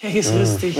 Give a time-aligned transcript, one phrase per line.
[0.00, 0.76] Kijk eens rustig.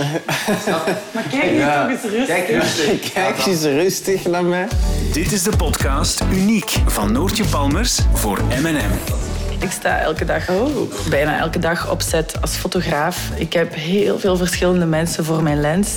[1.13, 2.25] Maar kijk nu toch eens rustig.
[2.25, 3.13] Kijk rustig.
[3.13, 4.67] Kijk eens rustig naar mij.
[5.13, 8.91] Dit is de podcast Uniek van Noortje Palmers voor M&M.
[9.59, 13.29] Ik sta elke dag, oh, bijna elke dag op set als fotograaf.
[13.35, 15.89] Ik heb heel veel verschillende mensen voor mijn lens.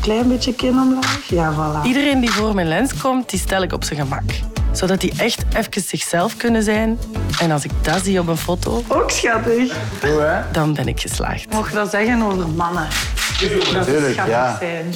[0.00, 1.28] Klein beetje kin omlaag.
[1.28, 1.86] Ja, voilà.
[1.86, 4.22] Iedereen die voor mijn lens komt, die stel ik op zijn gemak.
[4.76, 6.98] Zodat die echt even zichzelf kunnen zijn.
[7.40, 10.52] En als ik dat zie op een foto, ook schattig, Hoe, hè?
[10.52, 11.52] dan ben ik geslaagd.
[11.52, 12.82] Mocht je dat zeggen over mannen?
[12.82, 14.56] Dat ze Tuurlijk, schattig ja.
[14.58, 14.94] zijn.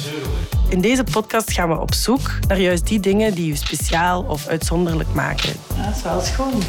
[0.69, 4.47] In deze podcast gaan we op zoek naar juist die dingen die u speciaal of
[4.47, 5.53] uitzonderlijk maken.
[5.75, 6.61] Ja, dat is wel schoon.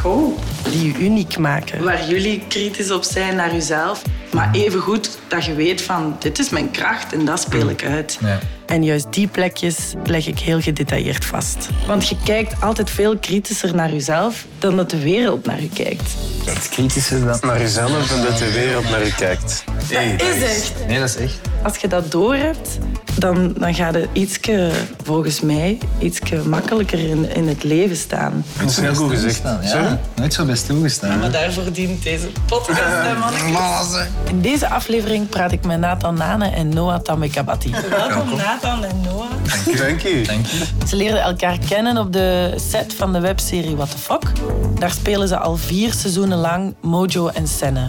[0.00, 0.38] Goed.
[0.70, 1.84] Die u uniek maken.
[1.84, 6.48] Waar jullie kritisch op zijn naar uzelf, maar evengoed dat je weet van dit is
[6.48, 8.18] mijn kracht en dat speel ik uit.
[8.66, 11.68] En juist die plekjes leg ik heel gedetailleerd vast.
[11.86, 16.14] Want je kijkt altijd veel kritischer naar jezelf dan dat de wereld naar je kijkt.
[16.44, 17.38] Het kritische dan.
[17.40, 19.64] naar jezelf en dat de wereld naar je kijkt.
[19.80, 20.74] Is echt.
[20.86, 21.40] Nee, dat is echt.
[21.62, 22.78] Als je dat doorhebt,
[23.18, 24.70] dan, dan gaat het ietske,
[25.04, 28.44] volgens mij, ietske makkelijker in, in het leven staan.
[28.58, 29.42] Dat is heel goed gezegd.
[29.62, 31.18] Ja, nooit zo bij stilgestaan.
[31.18, 34.08] Maar daarvoor dient deze podcast.
[34.28, 37.70] In deze aflevering praat ik met Nathan Nane en Noah Tamekabati.
[37.90, 39.30] Welkom Nathan en Noah.
[39.76, 40.24] Dank je.
[40.88, 44.22] Ze leerden elkaar kennen op de set van de webserie What the Fuck.
[44.78, 47.88] Daar spelen ze al vier seizoenen lang Mojo en Senne.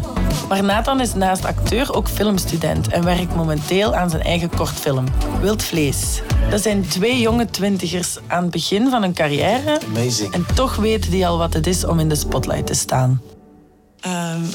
[0.49, 5.05] Maar Nathan is naast acteur ook filmstudent en werkt momenteel aan zijn eigen kortfilm,
[5.41, 6.21] Wild Vlees.
[6.49, 9.79] Dat zijn twee jonge twintigers aan het begin van hun carrière.
[9.85, 10.33] Amazing.
[10.33, 13.21] En toch weten die al wat het is om in de spotlight te staan.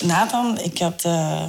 [0.03, 1.45] Nathan, ik had eh,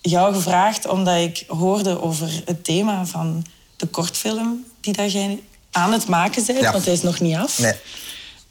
[0.00, 3.44] jou gevraagd omdat ik hoorde over het thema van
[3.76, 6.72] de kortfilm die dat jij aan het maken bent, Ja.
[6.72, 7.58] want hij is nog niet af.
[7.58, 7.72] Nee.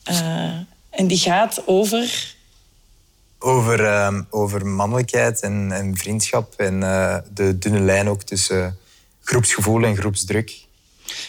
[0.03, 0.45] Eh,
[0.89, 2.35] en die gaat over.
[3.39, 8.77] Over, ehm, over mannelijkheid en, en vriendschap en eh, de dunne lijn ook tussen
[9.23, 10.61] groepsgevoel en groepsdruk.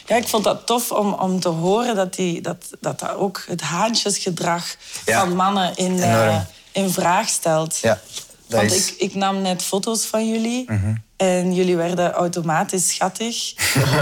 [0.07, 3.45] Ja, ik vond dat tof om, om te horen dat, die, dat, dat dat ook
[3.49, 4.77] het haantjesgedrag
[5.07, 5.21] Ja.
[5.21, 6.41] van mannen in, eh,
[6.73, 7.79] in vraag stelt.
[7.79, 8.01] Ja,
[8.47, 8.93] dat Want is...
[8.93, 10.69] ik, ik nam net foto's van jullie
[11.17, 13.53] en jullie werden automatisch schattig.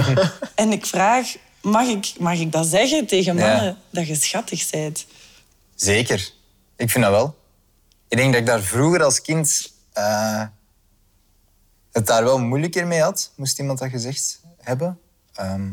[0.55, 3.47] en ik vraag, mag ik, mag ik dat zeggen tegen Ja.
[3.55, 5.07] mannen, dat je schattig bent?
[5.75, 6.31] Zeker.
[6.77, 7.37] Ik vind dat wel.
[8.09, 10.43] Ik denk dat ik daar vroeger als kind eh,
[11.93, 14.99] het daar wel moeilijker mee had, moest iemand dat gezegd hebben.
[15.35, 15.71] Ehm,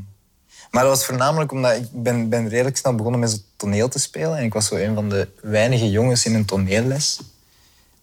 [0.71, 4.37] maar dat was voornamelijk omdat ik ben, ben redelijk snel begonnen met toneel te spelen.
[4.37, 7.19] En ik was zo een van de weinige jongens in een toneelles.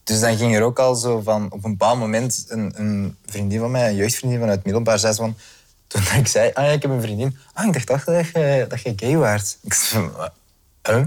[0.05, 1.45] Dus dan ging er ook al zo van...
[1.45, 5.13] Op een bepaald moment, een, een vriendin van mij, een jeugdvriendin vanuit het middelbaar, zei
[5.13, 5.37] ze van...
[5.87, 7.39] Toen ik zei, ah ik heb een vriendin.
[7.53, 9.59] Ah, ik dacht dat je, dat je gay waart.
[9.63, 10.33] Ik zei, "Wat?
[10.83, 11.05] Huh?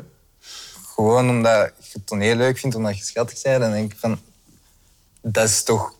[0.96, 3.62] Gewoon omdat je toneel leuk vindt, omdat je schattig bent.
[3.62, 4.20] Dan denk ik van...
[5.22, 5.94] Dat is toch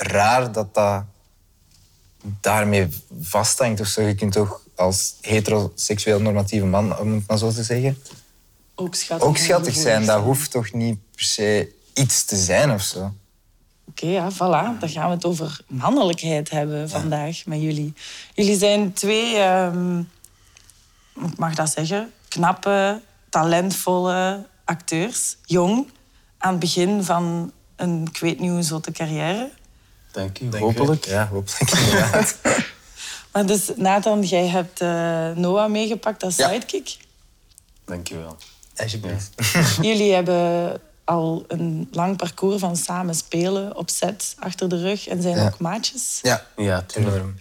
[0.00, 1.04] raar dat dat
[2.40, 2.88] daarmee
[3.20, 4.02] vasthangt of zo.
[4.02, 7.98] Je kunt toch als heteroseksueel normatieve man, om het maar zo te zeggen,
[8.74, 9.28] Ook schattig.
[9.28, 10.06] ook schattig zijn.
[10.06, 13.12] Dat hoeft toch niet per se iets te zijn of zo.
[13.88, 14.78] Oké, ja, voilà.
[14.80, 17.92] Dan gaan we het over mannelijkheid hebben vandaag met jullie.
[18.34, 19.98] Jullie zijn twee, ehm,
[21.24, 25.36] ik mag dat zeggen, knappe, talentvolle acteurs.
[25.44, 25.90] Jong,
[26.38, 29.50] aan het begin van een, ik weet niet hoe zotte carrière.
[30.12, 30.48] Dank u.
[30.48, 30.66] Dank u.
[30.66, 31.04] Hopelijk.
[31.04, 32.36] Ja, hopelijk inderdaad.
[33.32, 36.48] Maar dus, Nathan, jij hebt eh, Noah meegepakt als Ja.
[36.48, 36.96] sidekick.
[37.84, 38.36] Dank u wel.
[38.76, 39.30] Alsjeblieft.
[39.82, 45.22] Jullie hebben al een lang parcours van samen spelen op set achter de rug en
[45.22, 45.44] zijn Ja.
[45.46, 46.18] ook maatjes.
[46.22, 47.34] Ja, Ja, enorm.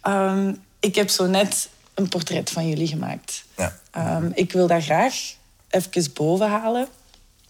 [0.00, 3.44] Ehm, ik heb zo net een portret van jullie gemaakt.
[3.56, 3.78] Ja.
[3.90, 5.14] Ehm, ik wil dat graag
[5.68, 6.88] even boven halen.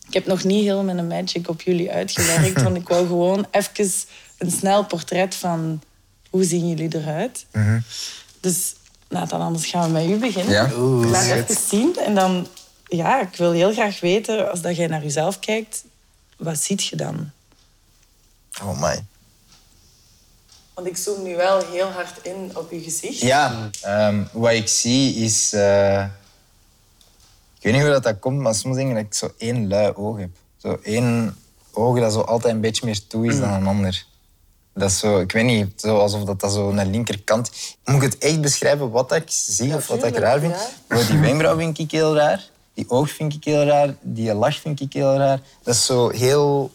[0.07, 3.93] Ik heb nog niet heel mijn magic op jullie uitgewerkt, want ik wou gewoon even
[4.43, 5.83] een snel portret van
[6.31, 7.47] hoe zien jullie eruit.
[8.41, 8.75] Dus
[9.09, 10.53] Nathan, anders gaan we met u beginnen.
[10.53, 10.71] Ja.
[11.11, 11.35] Laat shit.
[11.35, 12.47] even zien en dan,
[12.87, 15.85] ja, ik wil heel graag weten, als dat jij naar jezelf kijkt,
[16.37, 17.31] wat ziet je dan?
[18.63, 19.05] Oh my.
[20.75, 23.21] Want ik zoom nu wel heel hard in op je gezicht.
[23.21, 25.53] Ja, ehm, wat ik zie is...
[25.53, 26.05] eh,
[27.57, 29.69] ik weet niet hoe dat, dat komt, maar soms denk ik dat ik zo één
[29.69, 30.31] lui oog heb.
[30.57, 31.37] Zo één
[31.73, 34.05] oog dat zo altijd een beetje meer toe is dan een ander.
[34.75, 37.51] Dat is zo, ik weet niet, zo alsof dat, dat zo een linkerkant...
[37.85, 40.55] Moet ik het echt beschrijven wat ik zie of wat ik raar vind?
[40.89, 41.03] ja.
[41.03, 42.51] Die wenkbrauw vind ik heel raar.
[42.75, 43.95] Die oog vind ik heel raar.
[44.01, 45.41] Die lach vind ik heel raar.
[45.63, 46.71] Dat is zo heel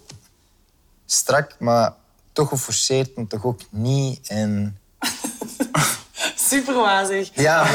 [1.05, 1.94] strak, maar
[2.33, 4.27] toch geforceerd en toch ook niet.
[4.27, 4.77] En
[6.49, 7.29] Super wazig.
[7.33, 7.67] ja...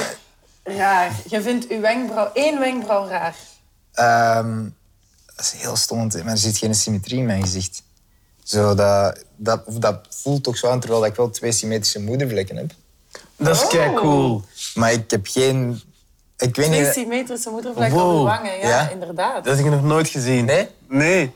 [0.65, 1.13] Raar.
[1.29, 3.37] Je vindt uw wenkbrauw, één wenkbrauw raar.
[3.93, 4.63] Ehm,
[5.27, 7.83] dat is heel stom, maar er zit geen symmetrie in mijn gezicht.
[8.43, 12.57] Zo dat, dat, of dat voelt toch zo aan, terwijl ik wel twee symmetrische moedervlekken
[12.57, 12.71] heb.
[13.37, 14.43] Dat is kei cool.
[14.75, 15.81] Maar ik heb geen...
[16.37, 16.93] Ik weet Twee niet...
[16.93, 18.11] symmetrische moedervlekken Wow.
[18.13, 18.59] op je wangen.
[18.59, 18.89] Ja, Ja.
[18.91, 19.45] inderdaad.
[19.45, 20.45] Dat heb ik nog nooit gezien.
[20.45, 20.69] Nee?
[20.89, 21.33] Nee.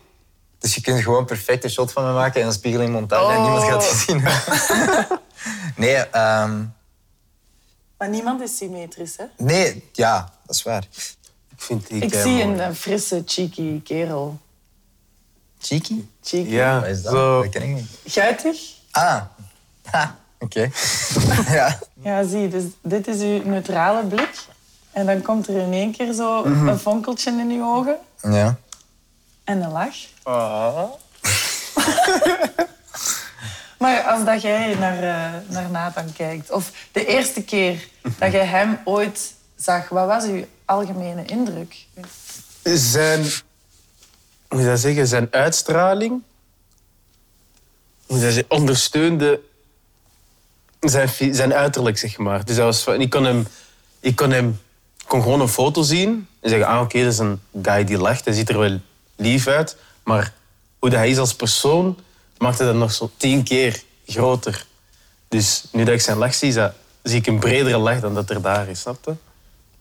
[0.59, 3.33] Dus je kunt gewoon perfect een shot van me maken en een spiegel in montage
[3.35, 4.23] en niemand gaat het zien.
[5.85, 6.65] nee, ehm,
[7.99, 9.25] Maar niemand is symmetrisch, hè?
[9.37, 10.87] nee, ja, dat is waar.
[11.51, 12.61] Ik vind die Ik zie mooi.
[12.61, 14.39] een, frisse, cheeky kerel.
[15.67, 16.05] Cheeky?
[16.23, 16.51] Cheeky.
[16.51, 17.13] Ja, Wat is dat?
[17.13, 17.43] zo.
[17.43, 17.89] Dat ken ik niet.
[18.05, 18.59] Guitig?
[18.91, 19.23] Ah,
[19.85, 20.71] ha, oké.
[21.59, 21.79] ja.
[22.03, 24.45] Ja, zie, dus dit is uw neutrale blik.
[24.93, 27.97] En dan komt er in één keer zo een fonkeltje in uw ogen.
[28.23, 28.57] ja.
[29.45, 29.97] En een lach.
[30.23, 30.83] Ah.
[33.79, 37.89] Maar als dat jij naar, eh, naar Nathan kijkt, of de eerste keer
[38.19, 41.87] dat jij hem ooit zag, wat was uw algemene indruk?
[42.63, 43.25] Zijn...
[44.49, 45.07] Hoe moet je dat zeggen?
[45.07, 46.11] Zijn uitstraling...
[48.07, 48.51] Hoe moet dat zeggen?
[48.51, 49.41] Ondersteunde
[50.81, 52.45] zijn, zijn uiterlijk, zeg maar.
[52.45, 53.47] Dus dat was, ik kon hem...
[54.01, 54.61] Ik kon hem...
[55.07, 56.69] Kon gewoon een foto zien en zeggen...
[56.69, 58.25] Ah, oké, dat is een guy die lacht.
[58.25, 58.79] Hij ziet er wel
[59.17, 59.77] lief uit.
[60.05, 60.33] Maar
[60.79, 61.99] hoe dat hij is als persoon...
[62.39, 64.67] maakte dat nog zo tien keer groter.
[65.29, 66.73] Dus nu dat ik zijn lach zie, dat-
[67.03, 69.15] zie ik een bredere lach dan dat er daar is, snap je?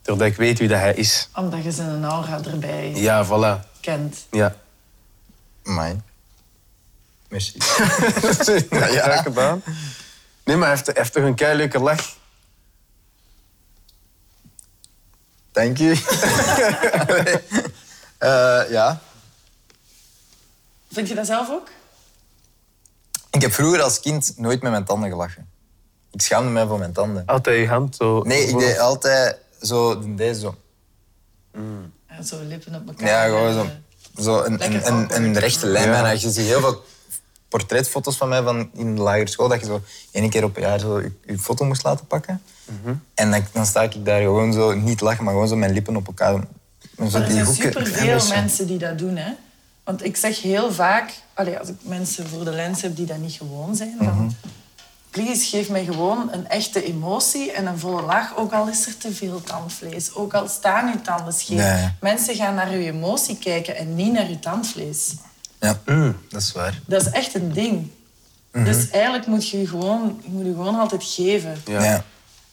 [0.02, 1.28] Doordat ik weet wie dat hij is.
[1.34, 3.75] Omdat je zijn aura erbij Ja, voilà.
[3.86, 4.26] Kent.
[4.30, 4.56] Ja.
[5.64, 6.00] Amai.
[7.28, 7.58] Merci.
[8.70, 9.22] ja, ja.
[9.22, 9.62] gedaan.
[10.44, 12.16] Nee, maar hij heeft, toch een kei leuke lach.
[15.52, 15.96] Dank u.
[18.18, 19.00] Eh, ja.
[20.92, 21.68] Vind je dat zelf ook?
[23.30, 25.48] Ik heb vroeger als kind nooit met mijn tanden gelachen.
[26.10, 27.26] Ik schaamde mij voor mijn tanden.
[27.26, 28.22] Altijd je hand zo.
[28.22, 30.54] Nee, ik deed altijd zo deze zo.
[32.16, 33.08] Ja, zo lippen op elkaar.
[33.08, 33.66] Ja, gewoon zo.
[34.22, 35.90] Zo een, een, een, rechte lijn.
[35.90, 36.10] Bijna.
[36.10, 36.84] Je ziet heel veel
[37.48, 39.82] portretfoto's van mij van in de lagere school, dat je zo
[40.12, 42.42] één keer op een jaar zo je, je foto moest laten pakken.
[43.14, 45.96] En dan, dan sta ik daar gewoon zo, niet lachen, maar gewoon zo mijn lippen
[45.96, 46.34] op elkaar.
[46.34, 46.48] En
[46.96, 49.16] zo Maar er die zijn superveel mensen die dat doen.
[49.16, 49.32] Hè?
[49.84, 53.18] Want ik zeg heel vaak, allee, als ik mensen voor de lens heb die dat
[53.18, 54.04] niet gewoon zijn, Mhm.
[54.04, 54.34] van,
[55.16, 58.96] please geef mij gewoon een echte emotie en een volle lach, ook al is er
[58.98, 61.62] te veel tandvlees, ook al staan uw tanden scheef.
[62.00, 65.14] Mensen gaan naar uw emotie kijken en niet naar uw tandvlees.
[65.60, 65.78] Ja,
[66.30, 66.80] dat is waar.
[66.86, 67.90] Dat is echt een ding.
[68.52, 68.64] Mhm.
[68.64, 71.56] Dus eigenlijk moet je je gewoon, je moet je gewoon altijd geven.
[71.66, 71.82] Ja.
[71.84, 72.04] Ja.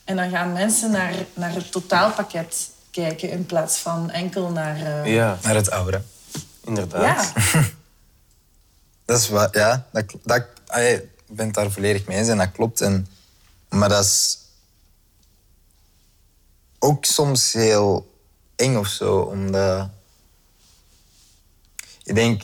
[0.04, 4.75] En dan gaan mensen naar, naar het totaalpakket kijken in plaats van enkel naar...
[4.75, 6.01] eh, Ja, Naar het aura.
[6.65, 7.31] inderdaad.
[7.54, 7.62] ja.
[9.06, 9.86] Dat is waar, ja.
[9.92, 12.81] Dat, dat, allee, ben het daar volledig mee eens en dat klopt.
[12.81, 13.07] En,
[13.69, 14.38] maar dat is
[16.80, 18.13] ook soms heel
[18.56, 19.89] eng of zo, omdat...
[22.03, 22.44] Ik denk,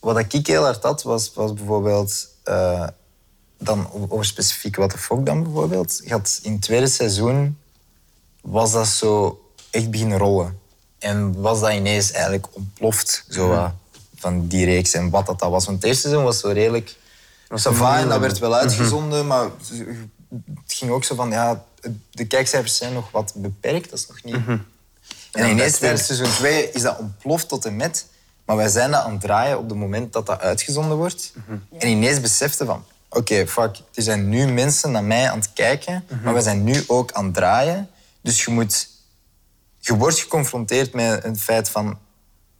[0.00, 2.28] wat ik heel hard had, was, was bijvoorbeeld...
[2.42, 2.86] eh,
[3.58, 6.02] dan over specifiek wat de fuck dan bijvoorbeeld.
[6.08, 7.58] Had in het tweede seizoen
[8.40, 9.40] was dat zo
[9.70, 10.58] echt beginnen rollen.
[10.98, 13.72] En was dat ineens eigenlijk ontploft, zo wat,
[14.14, 15.64] van die reeks en wat dat, dat was.
[15.64, 16.96] Want het eerste seizoen was zo redelijk...
[17.54, 21.64] Sava, en dat werd wel uitgezonden, maar het ging ook zo van, ja,
[22.10, 24.60] de kijkcijfers zijn nog wat beperkt, dat is nog niet...
[25.32, 28.06] En ineens tijdens seizoen 2 is dat ontploft tot en met,
[28.44, 31.32] maar wij zijn dat aan het draaien op het moment dat dat uitgezonden wordt.
[31.78, 36.04] En ineens beseften van, oké, fuck, er zijn nu mensen naar mij aan het kijken,
[36.22, 37.90] maar wij zijn nu ook aan het draaien.
[38.20, 38.88] Dus je moet...
[39.80, 41.98] Je wordt geconfronteerd met het feit van...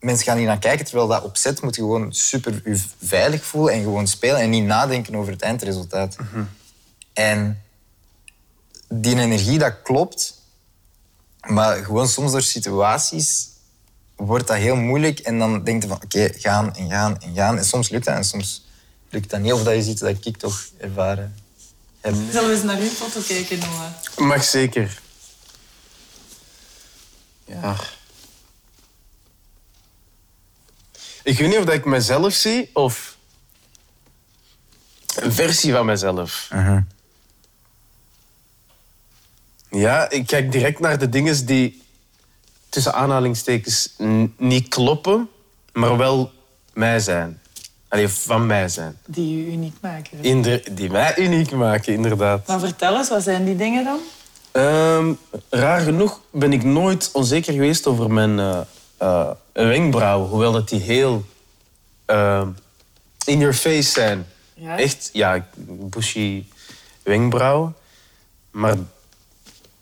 [0.07, 3.75] Mensen gaan hier naar kijken, terwijl dat opzet moet je gewoon super je veilig voelen
[3.75, 6.17] en gewoon spelen en niet nadenken over het eindresultaat.
[7.13, 7.63] En
[8.89, 10.43] die energie, dat klopt.
[11.47, 13.49] Maar gewoon soms door situaties
[14.17, 15.19] wordt dat heel moeilijk.
[15.19, 17.59] En dan denk je van, oké, gaan en gaan en gaan.
[17.59, 18.67] En soms lukt dat en soms
[19.09, 19.53] lukt dat niet.
[19.53, 21.35] Of dat is iets dat ik toch ervaren
[22.01, 22.15] heb.
[22.31, 24.29] Zullen we eens naar uw foto kijken, Noah?
[24.29, 25.01] Mag zeker.
[27.45, 27.77] Ja.
[31.27, 33.17] Ik weet niet of dat ik mezelf zie of
[35.17, 36.49] een versie van mezelf.
[39.71, 41.83] Ja, ik kijk direct naar de dingen die
[42.69, 45.29] tussen aanhalingstekens n- niet kloppen,
[45.73, 46.31] maar wel
[46.73, 47.41] mij zijn.
[47.89, 48.99] Allee, van mij zijn.
[49.07, 50.25] Die u uniek maken.
[50.25, 52.47] Inder- die mij uniek maken, inderdaad.
[52.47, 53.99] Maar vertel eens, wat zijn die dingen dan?
[54.53, 55.13] Ehm,
[55.51, 58.39] raar genoeg ben ik nooit onzeker geweest over mijn
[58.97, 60.27] eh, eh, wenkbrauw.
[60.27, 61.25] Hoewel dat die heel
[62.05, 62.49] ehm,
[63.25, 64.27] in your face zijn.
[64.55, 64.79] Ja?
[64.79, 66.45] Echt, ja, bushy
[67.03, 67.73] wenkbrauw.
[68.51, 68.77] Maar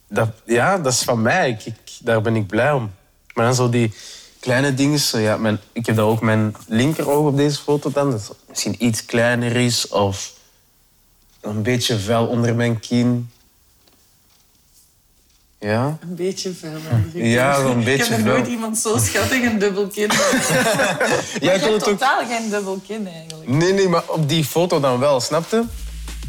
[0.08, 1.50] dat, ja, dat is van mij.
[1.50, 2.90] Ik, ik- daar ben ik blij om.
[3.34, 3.94] Maar dan zo die
[4.40, 4.98] kleine dingen.
[4.98, 8.10] Zo, ja, mijn, ik heb dat ook mijn linkeroog op deze foto dan.
[8.10, 9.88] Dat misschien iets kleiner is.
[9.88, 10.32] Of
[11.40, 13.30] een beetje vel onder mijn kin.
[15.64, 15.98] Ja.
[16.00, 16.52] Een beetje.
[16.60, 17.24] Hendrik.
[17.24, 20.10] Ja, zo'n Ik beetje heb nog nooit iemand zo schattig een dubbel kin.
[21.40, 21.82] Ja, je ik hebt ook...
[21.82, 23.48] totaal geen dubbel kin eigenlijk.
[23.48, 25.64] Nee, nee, maar op die foto dan wel, snapte?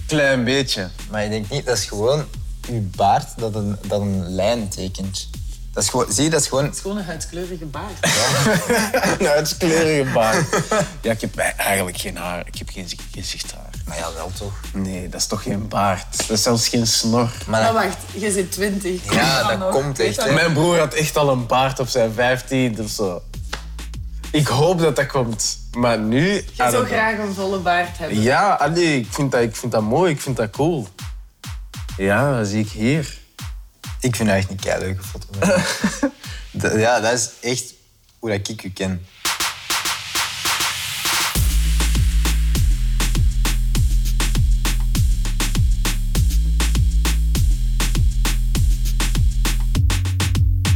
[0.07, 0.89] Klein beetje.
[1.09, 2.25] Maar je denkt niet, dat is gewoon
[2.67, 5.29] je baard dat een, dat een lijn tekent.
[5.73, 6.63] Dat is gewoon, zie je, dat is gewoon...
[6.63, 7.97] Het is gewoon een huidskleurige baard.
[9.19, 10.63] Een uitskleurige baard.
[11.01, 12.47] Ja, ik heb eigenlijk geen haar.
[12.47, 13.64] Ik heb geen gezichtshaar.
[13.87, 14.53] Maar ja, wel toch.
[14.73, 16.17] Nee, dat is toch geen baard.
[16.17, 17.31] Dat is zelfs geen snor.
[17.47, 19.13] Maar dat, wacht, je zit twintig.
[19.13, 20.33] Ja, dat komt echt, hè.
[20.33, 23.21] Mijn broer had echt al een baard op zijn 15 of zo.
[24.31, 25.59] Ik hoop dat dat komt.
[25.71, 26.33] Maar nu...
[26.33, 28.21] Je zou graag een volle baard hebben.
[28.21, 30.11] Ja, allee, ik, vind dat, ik vind dat mooi.
[30.11, 30.87] Ik vind dat cool.
[31.97, 33.17] Ja, dat zie ik hier.
[33.99, 35.27] ik vind dat echt een keileuke foto.
[36.77, 37.73] Ja, dat is echt
[38.19, 39.05] hoe dat ik u ken.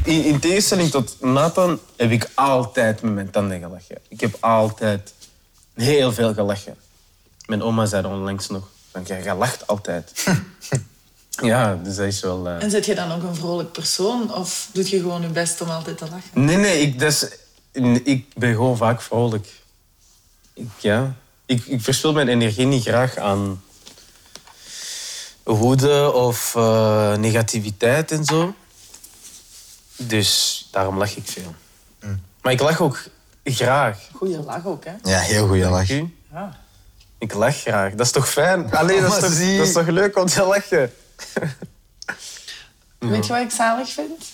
[0.10, 3.98] In, in tegenstelling tot Nathan heb ik altijd met mijn tanden gelachen.
[4.08, 5.14] Ik heb altijd
[5.74, 6.76] heel veel gelachen.
[7.46, 10.12] Mijn oma zei onlangs nog, van, jij lacht altijd.
[11.52, 12.48] ja, dus dat is wel...
[12.48, 14.34] eh, En zit je dan ook een vrolijk persoon?
[14.36, 16.44] Of doe je gewoon je best om altijd te lachen?
[16.46, 17.28] Nee, nee, ik, dat is-
[18.04, 19.48] ik ben gewoon vaak vrolijk.
[20.54, 21.16] Ik, ja.
[21.46, 23.62] ik, ik verspil mijn energie niet graag aan
[25.44, 28.54] woede of eh, negativiteit en zo.
[30.00, 31.56] Dus daarom lach ik veel.
[32.42, 33.04] Maar ik lach ook
[33.44, 34.00] graag.
[34.14, 34.94] Goeie lach ook, hè?
[35.04, 35.88] Ja, heel goede lach.
[36.32, 36.58] Ja.
[37.18, 37.92] Ik lach graag.
[37.94, 38.72] Dat is toch fijn?
[38.76, 40.92] Alleen dat, is toch- dat is toch leuk om te lachen?
[43.00, 44.26] Weet je wat ik zalig vind?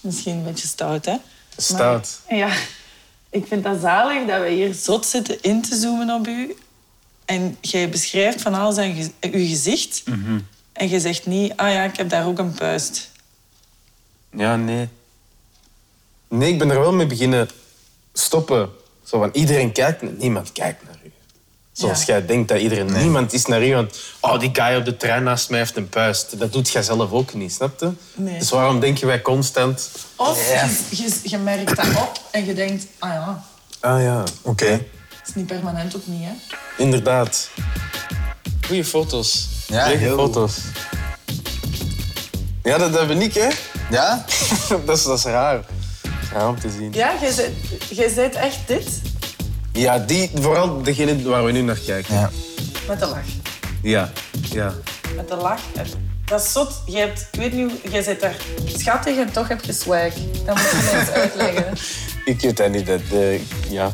[0.00, 1.16] Misschien een beetje stout, hè?
[1.56, 2.20] Stout.
[2.28, 2.48] Maar- ja.
[3.30, 6.56] Ik vind dat zalig dat we hier zot zitten in te zoomen op u.
[7.24, 10.02] En jij beschrijft van alles aan uw gezicht.
[10.72, 13.10] En je zegt niet, ah ja, ik heb daar ook een puist.
[14.36, 14.88] Ja, nee.
[16.28, 17.48] Nee, ik ben er wel mee beginnen
[18.12, 18.70] stoppen.
[19.04, 21.12] Zo van, iedereen kijkt, naar- niemand kijkt naar u.
[21.72, 22.06] Zoals Ja.
[22.06, 22.92] jij denkt dat iedereen...
[22.92, 23.98] Niemand is naar u, want...
[24.20, 26.38] Oh, die guy op de trein naast mij heeft een puist.
[26.38, 27.90] Dat doet jij zelf ook niet, snap je?
[28.14, 28.38] Nee.
[28.38, 29.90] Dus waarom denken wij constant...
[30.16, 30.64] Of Ja.
[30.90, 33.44] je, je, je merkt dat op en je denkt, ah ja,
[33.80, 34.66] Ah ja, Oké.
[34.66, 34.82] het
[35.28, 36.32] is niet permanent ook niet, hè?
[36.82, 37.50] inderdaad.
[38.66, 39.48] Goeie foto's.
[39.66, 40.58] Ja, Leuke heel foto's.
[42.62, 43.48] Ja, dat, dat ben ik, hè.
[43.90, 44.24] Ja?
[44.86, 45.60] dat, is, dat is raar.
[46.32, 46.92] Raar om te zien.
[46.92, 47.12] Ja,
[47.90, 48.86] jij zet echt dit
[49.72, 52.14] Ja, die, vooral degene waar we nu naar kijken.
[52.14, 52.30] Ja.
[52.88, 53.18] met de lach.
[53.82, 54.10] Ja,
[54.52, 54.72] ja.
[55.16, 55.60] Met de lach.
[56.24, 56.82] Dat is zot.
[56.86, 58.36] Je hebt, ik weet niet, hoe- jij zit daar
[58.76, 60.12] schattig en toch heb je swag.
[60.44, 61.72] Dat moet je eens uitleggen.
[62.24, 62.86] Ik weet dat niet.
[62.86, 63.40] Dat, eh,
[63.70, 63.92] ja.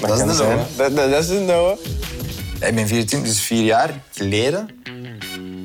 [0.00, 0.58] Dat Dat, is de.
[0.76, 1.78] Dat, dat, dat is de Noah.
[2.60, 4.68] Ik ben 24, dus vier jaar geleden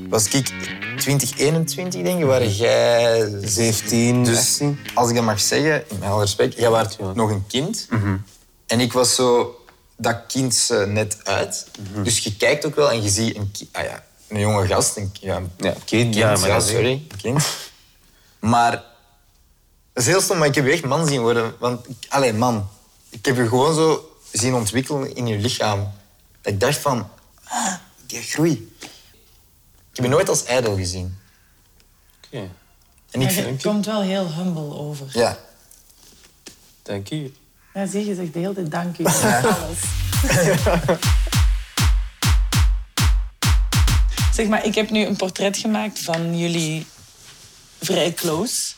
[0.09, 0.51] was ik
[0.97, 4.79] 2021, denk ik, waar jij 17, Dus 18.
[4.93, 7.87] als ik dat mag zeggen, in alle respect, jij was nog een kind.
[8.67, 9.55] En ik was zo
[9.97, 11.65] dat kind net uit.
[12.03, 14.97] Dus je kijkt ook wel en je ziet een, ah ja, een jonge gast.
[14.97, 17.43] Een, ja, een Ja, kind, ja, is- sorry, kind.
[18.39, 18.71] Maar
[19.93, 21.55] dat is heel stom, maar ik heb je echt man zien worden.
[21.59, 22.69] Want, ik- allee, man,
[23.09, 25.91] ik heb je gewoon zo zien ontwikkelen in je lichaam.
[26.41, 27.09] Dat ik dacht van,
[27.43, 27.73] ah,
[28.05, 28.71] die groei.
[29.97, 31.17] Ik heb je nooit als ijdel gezien.
[32.25, 32.49] Oké,
[33.11, 33.61] En ik vind...
[33.61, 35.07] komt wel heel humble over.
[35.11, 35.37] Ja.
[36.83, 37.33] dank u.
[37.73, 39.79] Ja, zie je, zegt de hele tijd dank u voor alles.
[44.37, 46.85] zeg maar, ik heb nu een portret gemaakt van jullie
[47.81, 48.73] vrij close.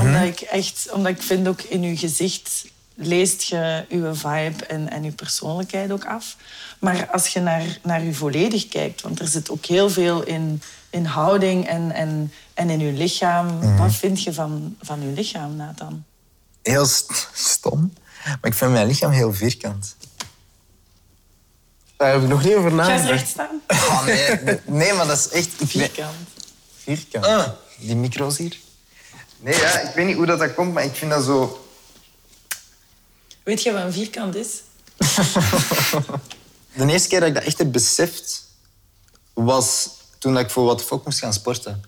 [0.00, 2.64] Omdat ik echt, omdat ik vind ook in uw gezicht
[2.94, 6.36] leest je uw vibe en, en uw persoonlijkheid ook af.
[6.78, 10.62] Maar als je naar, naar u volledig kijkt, want er zit ook heel veel in,
[10.90, 13.76] in houding en, en, en in uw lichaam.
[13.76, 16.04] Wat vind je van, van uw lichaam, Nathan?
[16.62, 17.92] Heel st- stom.
[18.24, 19.96] Maar ik vind mijn lichaam heel vierkant.
[21.96, 23.08] Daar heb ik nog niet over Ga nagedacht.
[23.08, 23.60] recht staan.
[23.68, 25.48] Oh, nee, nee, maar dat is echt...
[25.70, 26.14] Vierkant.
[26.82, 27.26] Vierkant.
[27.26, 28.56] Ah, die micro's hier.
[29.38, 31.66] Nee, ja, ik weet niet hoe dat, dat komt, maar ik vind dat zo...
[33.44, 34.48] Weet je wat een vierkant is?
[36.76, 38.44] De eerste keer dat ik dat echt heb beseft,
[39.32, 41.82] was toen ik voor wat fok moest gaan sporten.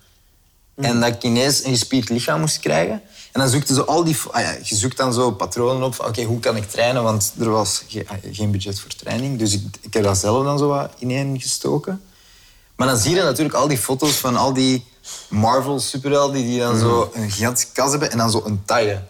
[0.75, 3.03] En dat ik ineens een gespierd lichaam moest krijgen.
[3.33, 4.17] En dan zoekte zo al die...
[4.31, 7.03] Ah ja, je zoekt dan zo patronen op van, oké, hoe kan ik trainen?
[7.03, 9.39] Want er was ge- ah, geen budget voor training.
[9.39, 12.03] Dus ik, ik heb dat zelf dan zo wat ineen gestoken.
[12.77, 14.85] Maar dan zie je natuurlijk al die foto's van al die
[15.29, 19.03] Marvel-superhelden die dan zo een gigantische kas hebben en dan zo een taille.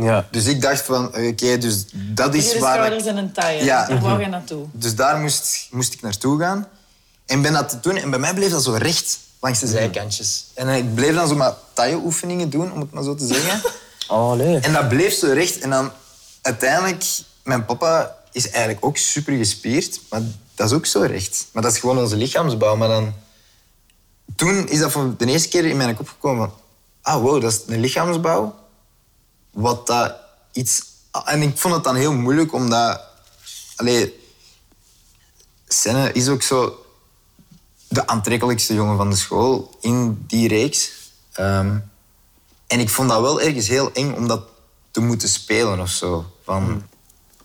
[0.00, 0.26] Ja.
[0.30, 2.74] Dus ik dacht van, oké, dus dat is waar...
[2.74, 3.64] ik- schouders en een taille.
[3.64, 3.86] Ja.
[3.86, 4.66] Daar wou je naartoe.
[4.72, 6.68] Dus daar moest, moest ik naartoe gaan.
[7.26, 7.96] En ben dat te doen.
[7.96, 10.44] En bij mij bleef dat zo recht langs de zijkantjes.
[10.54, 13.60] En ik bleef dan zo maar taille-oefeningen doen, om het maar zo te zeggen.
[14.08, 14.58] Oh, nee.
[14.58, 15.58] En dat bleef zo recht.
[15.58, 15.90] En dan
[16.42, 17.04] uiteindelijk...
[17.42, 20.00] Mijn papa is eigenlijk ook super gespierd.
[20.10, 20.20] Maar
[20.54, 21.46] dat is ook zo recht.
[21.52, 22.76] Maar dat is gewoon onze lichaamsbouw.
[22.76, 23.14] Maar dan...
[24.36, 26.58] Toen is dat voor de eerste keer in mijn kop gekomen van...
[27.02, 28.54] Ah, wow, dat is een lichaamsbouw.
[29.56, 30.14] Wat dat
[30.52, 30.84] iets...
[31.24, 33.00] En ik vond het dan heel moeilijk, omdat...
[33.76, 34.20] Allee,
[35.68, 36.86] Senne is ook zo
[37.88, 40.90] de aantrekkelijkste jongen van de school in die reeks.
[41.32, 41.78] Ehm,
[42.66, 44.42] en ik vond dat wel ergens heel eng om dat
[44.90, 46.24] te moeten spelen of zo.
[46.44, 46.82] Van,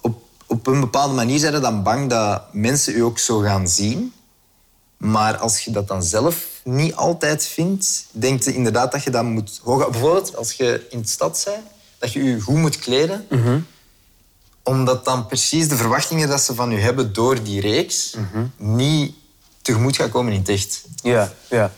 [0.02, 3.68] op, op een bepaalde manier zijn ze dan bang dat mensen u ook zo gaan
[3.68, 4.14] zien.
[4.98, 9.24] Maar als je dat dan zelf niet altijd vindt, denk je inderdaad dat je dat
[9.24, 9.90] moet hoog...
[9.90, 11.66] Bijvoorbeeld als je in de stad bent,
[12.02, 13.28] dat je je goed moet kleden.
[14.64, 18.16] Omdat dan precies de verwachtingen dat ze van u hebben door die reeks
[18.58, 19.14] niet
[19.62, 20.84] tegemoet gaan komen in het echt.
[21.04, 21.72] Ja, ja.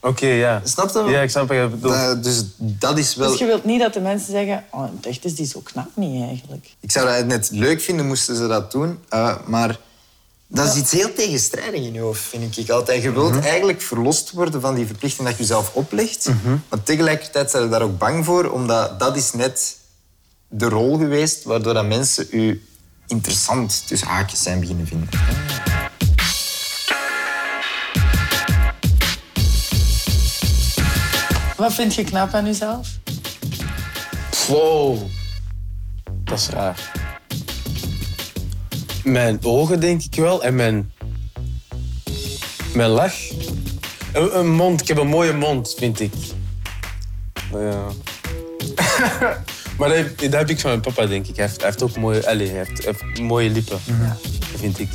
[0.00, 0.60] Oké, ja.
[0.64, 1.02] Snap je?
[1.10, 1.94] Ja, ik snap wat je bedoelt.
[1.94, 3.30] Dat- dus dat is wel...
[3.30, 4.64] Dus je wilt niet dat de mensen zeggen...
[4.70, 6.74] Oh, in het echt is die zo knap niet, eigenlijk.
[6.80, 8.98] Ik zou dat net leuk vinden, moesten ze dat doen.
[9.14, 9.78] Uh, maar
[10.48, 13.02] dat is iets heel tegenstrijdig in je hoofd, vind ik altijd.
[13.02, 16.28] Je wilt eigenlijk verlost worden van die verplichting dat je jezelf oplegt.
[16.68, 19.76] Maar tegelijkertijd zijn ze daar ook bang voor, omdat dat is net
[20.48, 22.66] de rol geweest waardoor dat mensen u
[23.06, 25.08] interessant tussen haakjes zijn beginnen vinden.
[31.56, 32.88] Wat vind je knap aan jezelf?
[34.48, 34.98] Wow.
[36.24, 36.97] Dat is raar.
[39.08, 40.42] Mijn ogen, denk ik wel.
[40.42, 40.92] En mijn...
[42.74, 43.14] Mijn lach.
[44.12, 44.80] Een, een mond.
[44.80, 46.12] Ik heb een mooie mond, vind ik.
[47.52, 47.86] Ja.
[49.78, 51.36] maar dat heb, dat heb ik van mijn papa, denk ik.
[51.36, 53.78] Hij heeft, hij heeft ook mooie, allez, hij heeft, hij heeft mooie lippen,
[54.56, 54.88] vind ik.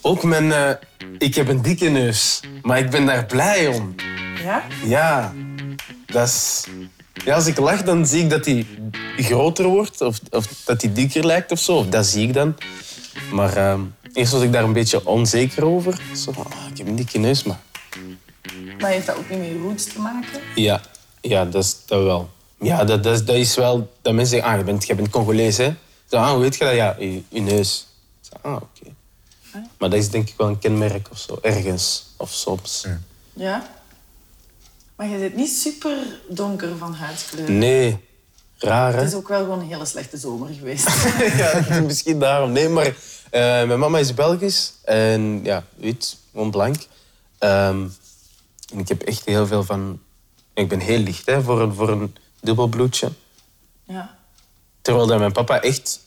[0.00, 0.52] Ook mijn...
[0.52, 0.70] eh,
[1.18, 2.40] ik heb een dikke neus.
[2.62, 3.94] Maar ik ben daar blij om.
[4.42, 4.62] Ja?
[4.84, 5.32] Ja,
[6.06, 6.66] dat is...
[7.24, 8.66] Ja, als ik lach, dan zie ik dat hij
[9.16, 10.00] groter wordt.
[10.00, 11.76] Of, of dat hij dikker lijkt of zo.
[11.76, 12.56] Of dat zie ik dan.
[13.32, 13.80] Maar ehm,
[14.12, 16.00] eerst was ik daar een beetje onzeker over.
[16.16, 17.60] Zo, van, ah, ik heb een dikke neus, maar...
[18.78, 20.40] Maar heeft dat ook niet met je roots te maken?
[20.54, 20.80] Ja,
[21.20, 22.30] ja dat, is, dat wel.
[22.60, 23.92] Ja, dat, dat, is, dat is wel...
[24.02, 25.74] Dat mensen zeggen, ah, je bent, je bent Congolees, hè?
[26.10, 26.74] Zo, ah, hoe weet je dat?
[26.74, 27.86] Ja, je, je neus.
[28.20, 28.92] Zo, ah, oké.
[29.78, 31.38] Maar dat is denk ik wel een kenmerk of zo.
[31.42, 32.06] Ergens.
[32.16, 32.86] Of soms.
[33.32, 33.70] Ja?
[34.96, 35.96] Maar je zit niet super
[36.28, 37.50] donker van huidskleur.
[37.50, 37.98] Nee.
[38.58, 38.98] Raar, hè?
[38.98, 40.88] Het is ook wel gewoon een hele slechte zomer geweest.
[41.42, 42.52] ja, misschien daarom.
[42.52, 42.86] Nee, maar
[43.30, 46.76] eh, mijn mama is Belgisch en ja, wit, gewoon blank.
[47.38, 47.88] Ehm,
[48.72, 50.00] en ik heb echt heel veel van...
[50.54, 53.12] Ik ben heel licht hè, voor, een, voor een dubbelbloedje.
[53.84, 54.16] ja.
[54.82, 56.00] Terwijl dat mijn papa echt...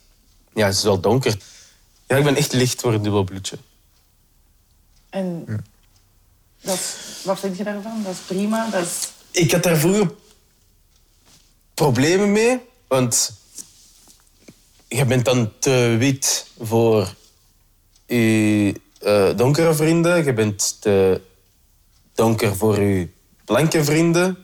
[0.54, 1.38] Ja, het is wel donker.
[2.08, 3.58] Ja, ik ben echt licht voor een dubbelbloedje.
[5.10, 5.45] En
[6.62, 6.80] dat,
[7.24, 8.04] wat vind je daarvan?
[8.04, 8.70] Dat is prima.
[8.70, 9.10] Dat is...
[9.32, 10.12] Ik had daar vroeger
[11.74, 13.34] problemen mee, want
[14.88, 17.13] je bent dan te wit voor
[18.06, 21.22] je eh, donkere vrienden, je bent te
[22.13, 23.08] donker voor je
[23.46, 24.38] blanke vrienden.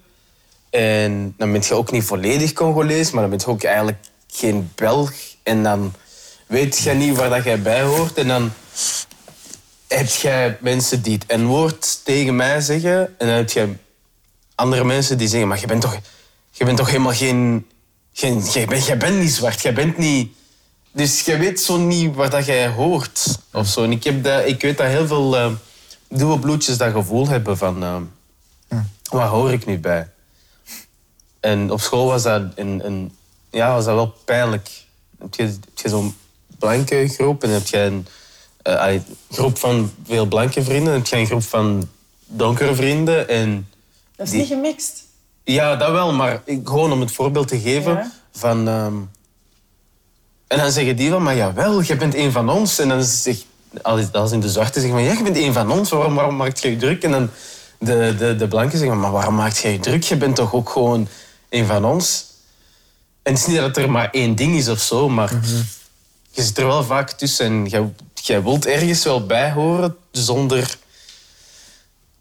[0.70, 3.98] En dan ben je ook niet volledig Congolees, maar dan ben je ook eigenlijk
[4.28, 5.14] geen Belg.
[5.44, 5.94] En dan
[6.48, 8.18] weet je niet waar dat jij bij hoort.
[8.18, 8.52] En dan
[9.96, 13.20] heb jij mensen die het N-woord tegen mij zeggen.
[13.20, 13.74] En dan heb je
[14.56, 16.00] andere mensen die zeggen, maar je bent toch,
[16.52, 17.68] je bent toch helemaal geen...
[18.14, 20.32] geen jij, bent, jij bent niet zwart, jij bent niet...
[20.92, 23.40] Dus je weet zo niet waar dat jij hoort.
[23.52, 23.84] Of zo.
[23.84, 25.52] En ik, heb dat, ik weet dat heel veel uh,
[26.08, 28.10] dubbelbloedjes dat gevoel hebben van...
[29.10, 30.10] Waar hoor ik nu bij?
[31.40, 33.16] En op school was dat, een, een,
[33.50, 34.70] ja, was dat wel pijnlijk.
[35.20, 36.16] Heb je, heb je zo'n
[36.60, 38.08] blanke groep en heb je een
[38.64, 40.86] eh, allee, groep van veel blanke vrienden.
[40.86, 41.90] Dan heb je een groep van
[42.26, 43.28] donkere vrienden.
[43.30, 43.68] En
[44.16, 45.04] Dat is Die- niet gemixt.
[45.44, 48.12] ja, dat wel, maar ik, gewoon om het voorbeeld te geven Ja.
[48.34, 48.68] van...
[48.68, 48.94] ehm,
[50.48, 52.80] en dan zeggen die van, maar jawel, je bent een van ons.
[52.80, 53.46] En dan zegt,
[54.12, 56.62] als in de zwarte zeggen van, ja, je bent een van ons, waarom, waarom maakt
[56.62, 57.04] je je druk?
[57.04, 57.30] En dan
[57.80, 60.04] de, de, de blanken zeggen, maar waarom maakt je je druk?
[60.04, 61.08] Je bent toch ook gewoon
[61.50, 62.26] een van ons?
[63.24, 65.32] En het is niet dat er maar één ding is of zo, maar
[66.32, 67.46] je zit er wel vaak tussen.
[67.46, 67.94] En jij,
[68.26, 70.78] jij wilt ergens wel bij horen zonder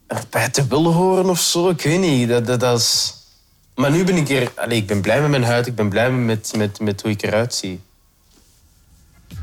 [0.06, 1.68] erbij te willen horen of zo.
[1.68, 2.28] Ik weet niet.
[2.28, 3.14] Dat, dat, is...
[3.74, 4.72] Maar nu ben ik er...
[4.72, 5.66] Ik ben blij met mijn huid.
[5.66, 7.80] Ik ben blij met, met, met hoe ik eruit zie.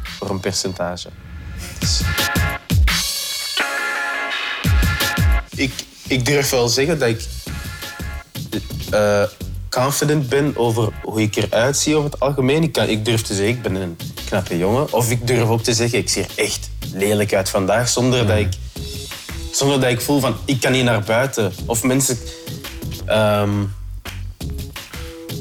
[0.04, 1.10] Voor een percentage.
[1.80, 2.02] Dus-
[5.56, 5.74] Ik,
[6.08, 7.28] ik durf wel zeggen dat ik...
[8.92, 9.24] eh,
[9.70, 12.64] confident ben over hoe ik eruit zie over het algemeen.
[12.64, 13.98] Ik, kan, ik durf te zeggen, ik ben een
[14.30, 14.94] knappe jongen.
[14.94, 17.90] Of ik durf ook te zeggen, ik zie er echt lelijk uit vandaag.
[17.90, 18.50] Zonder, dat, ik,
[19.52, 21.54] zonder dat ik voel van, ik kan niet naar buiten.
[21.66, 22.18] Of mensen...
[23.06, 23.50] ehm,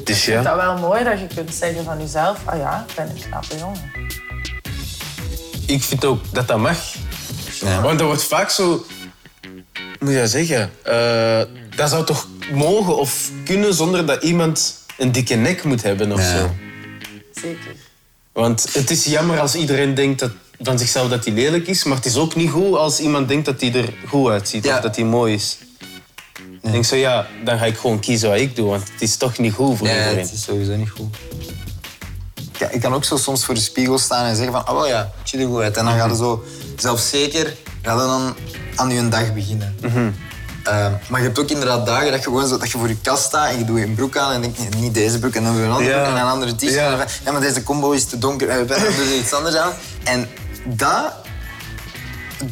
[0.03, 0.33] dus Ik ja.
[0.33, 2.37] vind dat wel mooi dat je kunt zeggen van jezelf...
[2.45, 3.91] Ah ja, ik ben een knappe jongen.
[5.65, 6.77] Ik vind ook dat dat mag.
[7.81, 8.85] Want er wordt vaak zo...
[9.99, 10.71] Moet je dat zeggen?
[10.83, 11.41] Eh,
[11.75, 16.19] dat zou toch mogen of kunnen zonder dat iemand een dikke nek moet hebben of
[16.19, 16.37] Ja.
[16.37, 16.49] zo.
[17.33, 17.75] Zeker.
[18.39, 21.97] Want het is jammer als iedereen denkt dat, van zichzelf dat hij lelijk is, maar
[21.97, 24.75] het is ook niet goed als iemand denkt dat hij er goed uitziet Ja.
[24.75, 25.57] of dat hij mooi is.
[26.61, 29.15] Ik denk zo, ja, dan ga ik gewoon kiezen wat ik doe, want het is
[29.17, 30.19] toch niet goed voor Ja, iedereen.
[30.19, 31.15] het is sowieso niet goed.
[32.59, 34.87] Ja, ik kan ook zo soms voor de spiegel staan en zeggen van, oh wel
[34.87, 35.77] ja, ik zie er goed uit.
[35.77, 36.43] En dan ga je zo,
[36.77, 38.35] zelfzeker, ga je dan
[38.75, 39.75] aan je dag beginnen.
[40.69, 42.97] Eh, maar je hebt ook inderdaad dagen dat je gewoon zo, dat je voor je
[43.01, 45.43] kast staat en je doet je broek aan en denk je, niet deze broek en
[45.43, 46.01] dan je een andere Ja.
[46.03, 46.73] broek en een andere t-shirt.
[46.73, 47.05] Ja.
[47.25, 49.71] Ja, maar deze combo is te donker en dan doe je iets anders aan.
[50.03, 50.27] En
[50.65, 51.13] dat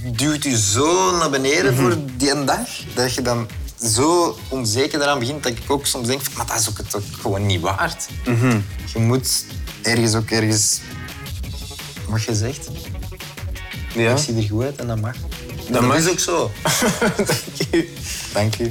[0.04, 3.48] duwt je zo naar beneden voor die dag, dat je dan
[3.84, 7.04] zo onzeker eraan begint dat ik ook soms denk maar dat is ook, het ook
[7.22, 8.08] gewoon niet waard.
[8.94, 9.46] Je moet
[9.82, 10.80] ergens ook ergens...
[12.08, 12.68] Wat je zegt,
[13.94, 14.12] Ja?
[14.12, 15.16] ik zie er goed uit en dat mag.
[15.70, 15.98] Dat mag.
[15.98, 16.52] is ook zo.
[17.18, 17.94] Dank je.
[18.34, 18.68] Dank u.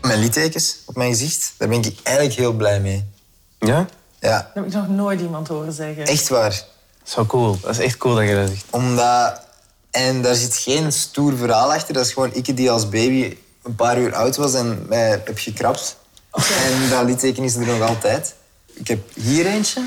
[0.00, 3.04] Mijn littekens op mijn gezicht, daar ben ik eigenlijk heel blij mee.
[3.58, 3.86] Ja?
[4.20, 6.04] Ja, Dat heb ik nog nooit iemand horen zeggen.
[6.04, 6.50] echt waar.
[6.50, 7.58] Dat is wel cool.
[7.60, 8.64] Dat is echt cool dat je dat zegt.
[8.70, 9.40] Omdat...
[9.90, 11.94] En daar zit geen stoer verhaal achter.
[11.94, 15.38] Dat is gewoon ik die als baby een paar uur oud was en mij heb
[15.38, 15.96] gekrapt.
[16.32, 18.34] En dat litteken is er nog altijd.
[18.74, 19.80] Ik heb hier eentje.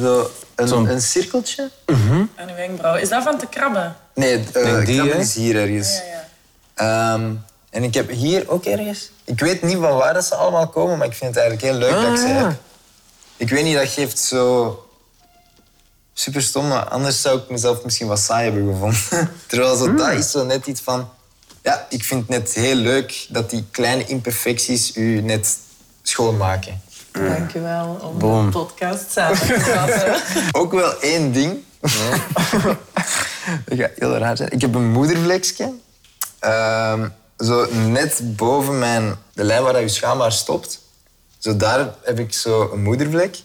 [0.00, 1.70] Zo een, Zo'n- een cirkeltje.
[2.36, 2.94] Aan uw wenkbrauw.
[2.96, 3.96] Is dat van te krabben?
[4.14, 5.20] Nee, eh die, krabben hè?
[5.22, 5.88] is hier ergens.
[5.96, 7.14] Ja, ja.
[7.14, 7.34] Ehm,
[7.70, 9.10] en ik heb hier ook ergens...
[9.24, 11.80] Ik weet niet van waar dat ze allemaal komen, maar ik vind het eigenlijk heel
[11.88, 12.48] leuk dat ik ze Ah, ja.
[12.48, 12.58] heb.
[13.36, 14.76] Ik weet niet, dat geeft zo...
[16.14, 19.30] Super stom, maar anders zou ik mezelf misschien wat saai hebben gevonden.
[19.48, 19.96] Terwijl zo, Hmm.
[19.96, 21.10] dat is zo net iets van...
[21.62, 25.56] Ja, ik vind het net heel leuk dat die kleine imperfecties u net
[26.02, 26.82] schoonmaken.
[27.12, 28.44] Dank u wel om Boom.
[28.44, 30.22] de podcast samen te vatten.
[30.60, 31.58] Ook wel één ding.
[31.80, 31.90] dat
[33.78, 34.50] gaat heel raar zijn.
[34.50, 35.72] Ik heb een moedervlekje.
[36.38, 40.80] Ehm, zo net boven mijn, de lijn waar je schaamhaar stopt.
[41.38, 43.36] Zo daar heb ik zo een moedervlek.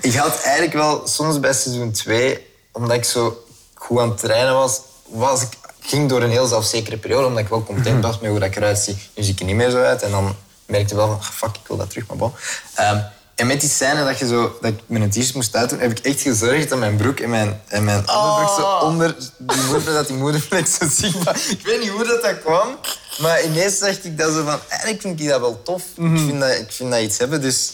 [0.00, 3.44] Ik had eigenlijk wel soms bij seizoen 2, omdat ik zo
[3.74, 7.48] goed aan het trainen was, was ik ging door een heel zelfzekere periode, omdat ik
[7.48, 8.96] wel content was met hoe dat ik eruit zie.
[9.14, 10.34] Nu zie ik er niet meer zo uit en dan
[10.70, 12.32] merkte wel van, fuck, ik wil dat terug, maar bon.
[12.74, 13.00] Ehm,
[13.34, 15.98] en met die scène dat, je zo, dat ik mijn t-shirt moest uitdoen, heb ik
[15.98, 20.06] echt gezorgd dat mijn broek en mijn, en mijn onderbroek zo onder die moedervlek, dat
[20.06, 21.40] die moedervlek zo zichtbaar...
[21.48, 22.78] Ik weet niet hoe dat, dat kwam,
[23.20, 25.82] maar ineens dacht ik dat zo van, eigenlijk vind ik dat wel tof.
[25.82, 27.72] ik, vind dat, ik vind dat iets hebben, dus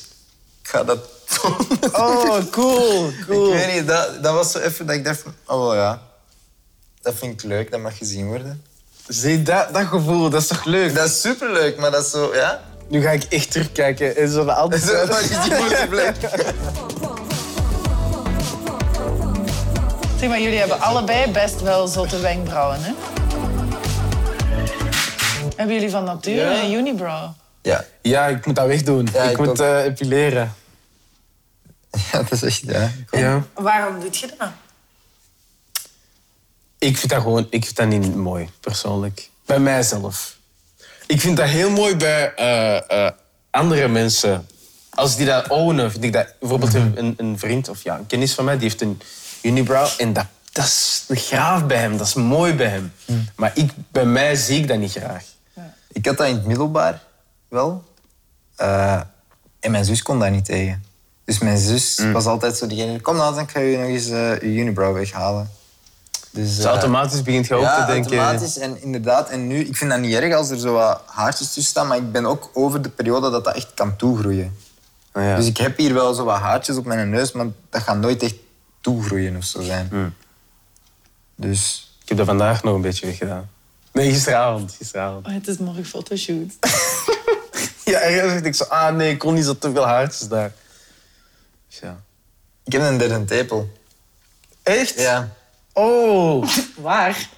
[0.63, 0.99] ik ga dat
[1.41, 1.67] tonen.
[1.93, 3.13] Oh, cool.
[3.27, 3.53] cool.
[3.53, 6.03] Ik weet niet, dat, dat was zo even dat ik dacht van, oh ja,
[7.03, 8.63] dat vind ik leuk, dat mag gezien worden.
[9.09, 10.95] Zie, dat, dat gevoel, dat is toch leuk?
[10.95, 12.61] Dat is superleuk, maar dat is zo, ja.
[12.89, 14.83] Nu ga ik echt terugkijken en zo de altijd...
[14.83, 15.37] Zo, dat is die.
[20.19, 22.93] Zeg maar, jullie hebben allebei best wel zotte wenkbrauwen, hè?
[25.57, 26.63] Hebben jullie van nature Ja.
[26.63, 27.29] een unibrow?
[27.63, 27.85] Ja.
[28.03, 29.09] Ja, ik moet dat wegdoen.
[29.13, 30.55] Ja, ik, ik moet eh, epileren.
[32.13, 32.91] ja, dat is echt, ja.
[33.11, 33.43] Ja.
[33.55, 34.49] Waarom doe je dat?
[36.79, 39.31] Ik vind dat gewoon ik vind dat niet mooi, persoonlijk.
[39.47, 40.36] Bij mijzelf.
[41.07, 43.13] Ik vind dat heel mooi bij eh, eh,
[43.51, 44.47] andere mensen.
[44.91, 46.35] Als die dat ownen, vind ik dat...
[46.41, 49.01] Bijvoorbeeld een, een vriend of ja, een kennis van mij, die heeft een
[49.43, 49.89] unibrow.
[49.99, 52.93] En dat, dat is graaf bij hem, dat is mooi bij hem.
[53.37, 55.25] Maar ik, bij mij zie ik dat niet graag.
[55.93, 57.03] Ik had dat in het middelbaar
[57.49, 57.85] wel.
[58.57, 59.01] Eh,
[59.61, 60.85] en mijn zus kon daar niet tegen.
[61.25, 63.01] Dus mijn zus was altijd zo diegene...
[63.01, 65.51] Kom nou, dan ga je nog eens je unibrow weghalen.
[66.31, 68.19] Dus, Dus eh, automatisch begint je ook ja, te denken...
[68.19, 68.59] automatisch.
[68.59, 71.63] En inderdaad, en nu, ik vind dat niet erg als er zo wat haartjes tussen
[71.63, 74.57] staan, maar ik ben ook over de periode dat dat echt kan toegroeien.
[75.13, 75.37] Ah, ja.
[75.37, 78.23] Dus ik heb hier wel zo wat haartjes op mijn neus, maar dat gaat nooit
[78.23, 78.35] echt
[78.81, 79.89] toegroeien of zo zijn.
[79.91, 80.15] Hmm.
[81.35, 83.51] Dus Ik heb dat vandaag nog een beetje weggedaan.
[83.93, 84.73] Nee, gisteravond.
[84.79, 85.27] gisteravond.
[85.27, 86.53] Oh, het is morgen fotoshoot.
[87.87, 88.65] Ja, ergens dacht ik zo...
[88.65, 90.53] Ah nee, ik kon niet zo te veel haartjes daar.
[91.69, 92.01] Dus ja.
[92.65, 93.69] ik heb een derde tepel.
[94.63, 95.01] Echt?
[95.01, 95.29] Ja.
[95.79, 96.45] Oh.
[96.77, 97.29] Waar?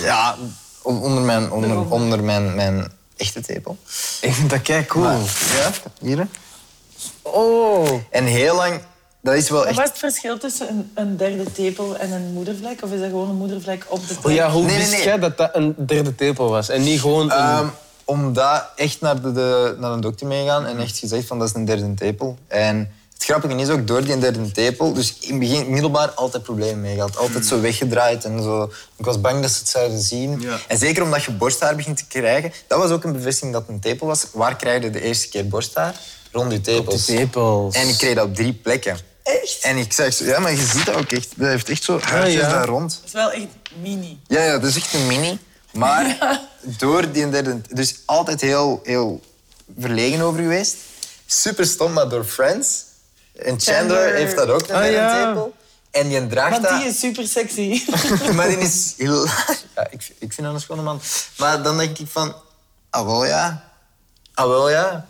[0.00, 0.36] Ja,
[0.82, 3.76] on- onder mijn, onder, onder mijn, mijn echte tepel.
[4.20, 5.04] Ik vind dat kei cool.
[5.04, 6.18] Ja, hier.
[6.18, 6.24] hè.
[7.22, 7.88] Oh.
[8.10, 8.80] En heel lang
[9.22, 9.76] dat is wel Wat echt...
[9.76, 12.82] was het verschil tussen een, een derde tepel en een moedervlek?
[12.82, 14.24] Of is dat gewoon een moedervlek op de plek?
[14.26, 15.02] Oh ja, hoe Nee, wist nee.
[15.02, 16.68] jij dat dat een derde tepel was?
[16.68, 17.38] En niet gewoon een...
[17.38, 17.66] Ehm,
[18.04, 21.54] omdat echt naar de, de, naar een dokter meegaan en echt gezegd van dat is
[21.54, 22.38] een derde tepel.
[22.48, 26.42] En het grappige is ook door die derde tepel, dus in het begin middelbaar altijd
[26.42, 27.16] problemen mee gehad.
[27.16, 28.72] Altijd zo weggedraaid en zo.
[28.96, 30.48] Ik was bang dat ze het zouden zien.
[30.68, 32.52] En zeker omdat je borsthaar begint te krijgen.
[32.66, 34.26] Dat was ook een bevestiging dat het een tepel was.
[34.32, 35.94] Waar krijg je de eerste keer borsthaar?
[36.32, 37.06] Rond je tepels.
[37.06, 37.74] de tepels.
[37.74, 38.98] En ik kreeg dat op drie plekken.
[39.22, 39.58] Echt?
[39.62, 41.28] En ik zeg zo, ja, maar je ziet dat ook echt.
[41.36, 42.48] Dat heeft echt zo haartjes ja.
[42.48, 42.90] daar rond.
[42.90, 43.46] Dat is wel echt
[43.80, 44.20] mini.
[44.26, 45.38] Ja, ja, dat is echt een mini.
[45.72, 47.60] Maar door die derde...
[47.70, 49.20] Dus altijd heel, heel
[49.78, 50.76] verlegen over geweest.
[51.26, 52.88] Super stom, maar door Friends.
[53.42, 55.26] En Chandler, heeft dat ook, een Ah, ja.
[55.26, 55.52] tepel.
[55.90, 56.80] En die draagt Want dat...
[56.80, 57.82] die is super sexy.
[58.36, 59.26] Maar die is heel...
[59.76, 61.00] Ja, ik, ik vind dat een schone man.
[61.36, 62.34] Maar dan denk ik van...
[62.90, 63.64] Ah, wel ja.
[64.34, 65.06] Ah, wel ja.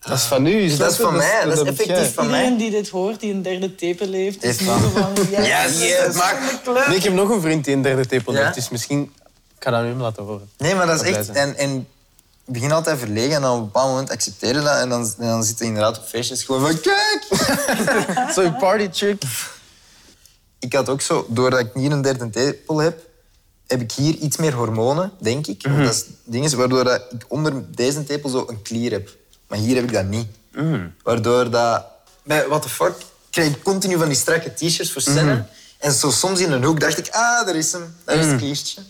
[0.00, 0.76] Dat is van u.
[0.76, 1.44] Dat is van mij.
[1.44, 2.38] Dat is effectief van mij.
[2.38, 5.12] Iedereen die dit hoort, die een derde tepel heeft, is nu van-.
[5.30, 6.60] Yes, Yes, maar-.
[6.88, 8.42] Nee, ik heb nog een vriend die een derde tepel Ja?
[8.42, 8.54] heeft.
[8.54, 9.12] Dus misschien...
[9.56, 10.50] Ik ga dat nu hem laten horen.
[10.58, 11.28] Nee, maar dat is echt...
[11.30, 11.88] En, en
[12.44, 14.80] begin altijd verlegen en op een bepaald moment accepteer je dat.
[14.80, 16.80] En dan, en dan zit je inderdaad op feestjes gewoon van...
[16.80, 17.26] Kijk!
[18.34, 19.22] Zo'n party trick.
[20.58, 23.08] ik had ook zo, doordat ik hier een derde tepel heb,
[23.66, 25.66] heb ik hier iets meer hormonen, denk ik.
[25.66, 25.82] Mhm.
[25.82, 29.16] Dat is dingen waardoor dat ik onder deze tepel zo een klier heb.
[29.48, 30.26] Maar hier heb ik dat niet.
[30.52, 30.86] Mhm.
[31.02, 31.84] Waardoor dat...
[32.22, 32.94] Bij What the Fuck
[33.30, 35.34] krijg ik continu van die strakke t-shirts voor scène.
[35.34, 35.42] Mhm.
[35.78, 37.96] En zo soms in een hoek dacht ik, ah, daar is hem.
[38.04, 38.82] Daar is het kliertje.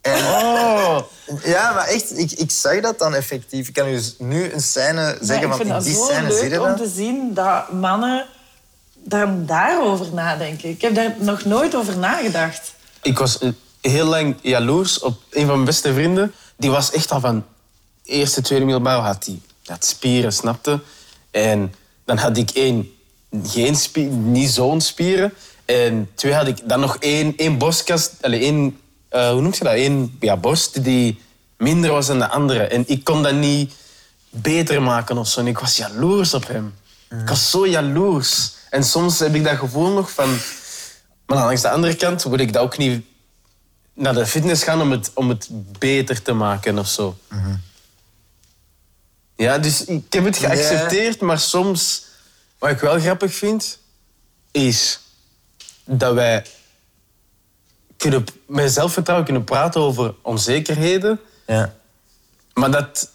[0.00, 0.98] En, Oh.
[1.44, 3.68] Ja, maar echt, ik, ik zag dat dan effectief.
[3.68, 6.76] Ik kan u dus nu een scène zeggen vind in die scène je leuk om
[6.76, 8.26] te zien dat mannen
[8.94, 10.68] dan daarover nadenken.
[10.68, 12.74] Ik heb daar nog nooit over nagedacht.
[13.02, 13.38] Ik was
[13.80, 16.32] heel lang jaloers op een van mijn beste vrienden.
[16.56, 17.44] Die was echt al van
[18.04, 20.80] eerste, tweede middelbaar had hij had spieren, snapte.
[21.30, 22.90] En dan had ik één,
[23.44, 25.32] geen spier, niet zo'n spieren.
[25.64, 28.80] En twee had ik dan nog één, één borstkast, allee, één,
[29.10, 29.74] eh, hoe noem je dat?
[29.74, 31.20] Eén ja, borst die
[31.56, 32.62] minder was dan de andere.
[32.62, 33.72] En ik kon dat niet
[34.28, 35.40] beter maken of zo.
[35.40, 36.74] En ik was jaloers op hem.
[37.10, 38.52] Ik was zo jaloers.
[38.70, 40.38] En soms heb ik dat gevoel nog van...
[41.26, 43.04] Maar langs de andere kant wil ik dat ook niet
[43.94, 47.18] naar de fitness gaan om het, om het beter te maken of zo.
[49.36, 52.08] Ja, dus ik heb het geaccepteerd, maar soms...
[52.58, 53.78] Wat ik wel grappig vind,
[54.50, 55.00] is
[55.84, 56.44] dat wij
[58.00, 61.74] kunnen, met zelfvertrouwen kunnen praten over onzekerheden, Ja.
[62.54, 63.10] maar dat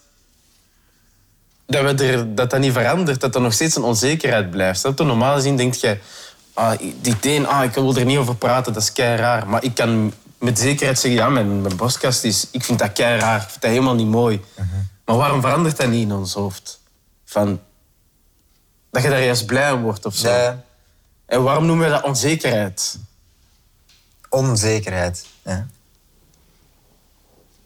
[1.66, 4.82] dat, we er, dat dat niet verandert, dat er nog steeds een onzekerheid blijft.
[4.82, 5.04] Je?
[5.04, 5.98] Normaal gezien denk je,
[6.54, 9.48] ah, die teen, ah, ik wil er niet over praten, dat is kei raar.
[9.48, 13.20] Maar ik kan met zekerheid zeggen, ja, mijn, mijn borstkast is, ik vind dat kei
[13.20, 14.42] raar, ik vind dat helemaal niet mooi.
[15.06, 16.80] Maar waarom verandert dat niet in ons hoofd?
[17.26, 17.60] Van,
[18.92, 20.30] dat je daar juist blij om wordt of zo.
[20.30, 20.64] Ja.
[21.26, 23.00] En waarom noemen we dat onzekerheid?
[24.36, 25.26] Onzekerheid.
[25.46, 25.68] Ja.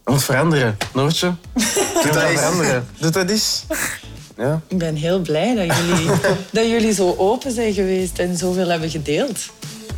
[0.06, 1.34] Moet veranderen, Noortje.
[2.04, 2.40] Doe dat eens.
[2.40, 2.88] veranderen.
[3.00, 3.64] Doe dat eens.
[4.38, 4.62] Ja.
[4.68, 6.08] Ik ben heel blij dat jullie,
[6.52, 9.40] dat jullie zo open zijn geweest en zoveel hebben gedeeld.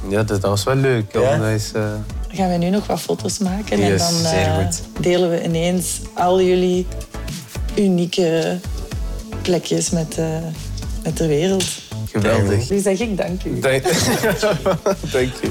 [0.09, 1.13] ja, dat, was wel leuk.
[1.13, 1.37] Ja?
[1.37, 1.81] Dat is, eh,
[2.27, 4.67] Dan gaan we nu nog wat foto's maken en dan eh,
[4.99, 6.87] delen we ineens al jullie
[7.77, 8.59] unieke
[9.41, 10.25] plekjes met, eh,
[11.03, 11.65] met de wereld.
[12.11, 12.69] geweldig.
[12.69, 13.59] Nu zeg ik dank u.
[13.59, 13.83] Dank,
[15.11, 15.49] Dank je.